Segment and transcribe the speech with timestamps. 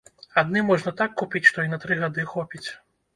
[0.41, 2.63] Адны можна так купіць, што і на тры гады хопіць.